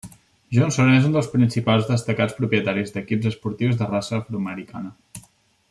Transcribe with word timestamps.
Johnson 0.57 0.87
és 0.93 1.03
un 1.09 1.13
dels 1.17 1.29
principals 1.33 1.85
destacats 1.91 2.35
propietaris 2.39 2.95
d'equips 2.97 3.29
esportius 3.33 3.79
de 3.83 3.91
raça 3.93 4.19
afro-americana. 4.21 5.25